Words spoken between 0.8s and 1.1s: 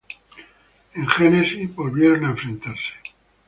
En